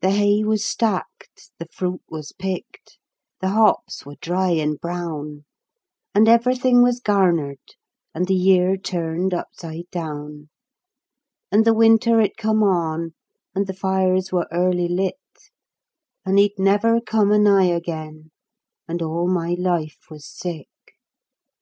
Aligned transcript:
The 0.00 0.08
hay 0.12 0.42
was 0.42 0.64
stacked, 0.64 1.50
the 1.58 1.66
fruit 1.70 2.00
was 2.08 2.32
picked, 2.32 2.96
the 3.42 3.50
hops 3.50 4.06
were 4.06 4.16
dry 4.22 4.52
and 4.52 4.80
brown, 4.80 5.44
And 6.14 6.26
everything 6.30 6.82
was 6.82 6.98
garnered, 6.98 7.58
and 8.14 8.26
the 8.26 8.34
year 8.34 8.78
turned 8.78 9.34
upside 9.34 9.90
down, 9.90 10.48
And 11.50 11.66
the 11.66 11.74
winter 11.74 12.22
it 12.22 12.38
come 12.38 12.62
on, 12.62 13.12
and 13.54 13.66
the 13.66 13.74
fires 13.76 14.32
were 14.32 14.48
early 14.50 14.88
lit, 14.88 15.18
And 16.24 16.38
he'd 16.38 16.58
never 16.58 16.98
come 16.98 17.32
anigh 17.32 17.64
again, 17.66 18.30
and 18.88 19.02
all 19.02 19.28
my 19.28 19.54
life 19.58 20.06
was 20.08 20.24
sick. 20.26 20.68